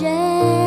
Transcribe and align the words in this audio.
share. 0.00 0.59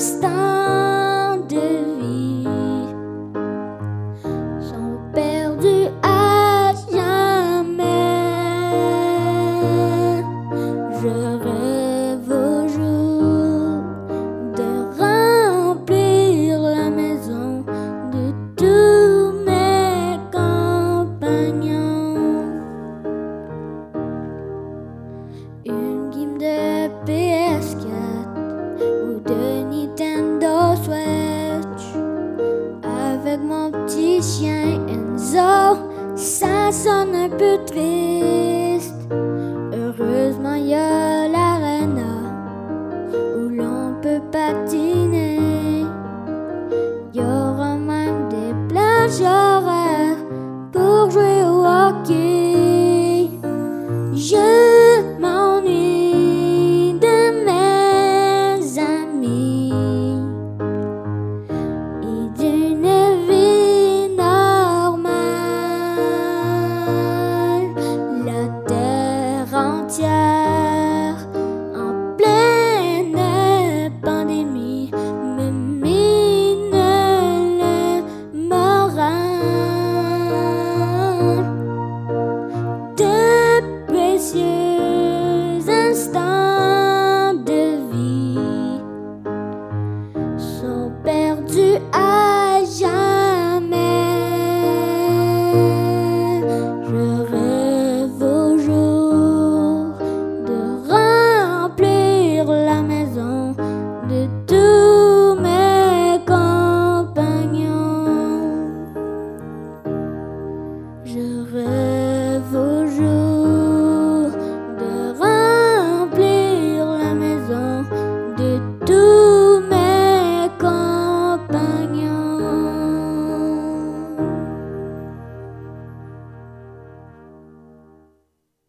Stop. 0.00 0.59
les 34.20 34.26
chiens 34.26 34.78
Enzo, 34.86 35.78
ça 36.14 36.70
sonne 36.70 37.14
un 37.14 37.30
peu 37.30 37.56
triste. 37.64 38.94
Heureusement, 39.72 40.54
il 40.54 40.66
y 40.66 40.74
a 40.74 41.26
l'arena 41.26 42.12
où 43.36 43.48
l'on 43.48 43.94
peut 44.02 44.20
patiner. 44.30 45.86
Il 47.14 47.20
y 47.20 47.22
aura 47.22 47.76
même 47.76 48.28
des 48.28 48.52
plages 48.68 49.22
horaires 49.22 50.22
pour 50.70 51.10
jouer 51.10 51.42
au 51.42 51.64
hockey. 51.64 53.30
Je 54.12 54.69